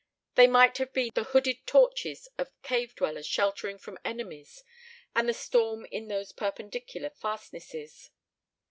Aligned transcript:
They 0.33 0.47
might 0.47 0.79
have 0.79 0.93
been 0.93 1.11
the 1.13 1.25
hooded 1.25 1.67
torches 1.67 2.27
of 2.39 2.59
cave 2.63 2.95
dwellers 2.95 3.27
sheltering 3.27 3.77
from 3.77 3.99
enemies 4.03 4.63
and 5.15 5.29
the 5.29 5.31
storm 5.35 5.85
in 5.91 6.07
those 6.07 6.31
perpendicular 6.31 7.11
fastnesses. 7.11 8.09